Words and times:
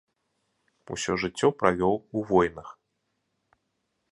Усё 0.95 1.17
жыццё 1.23 1.47
правёў 1.59 1.95
у 2.21 2.25
войнах. 2.33 2.67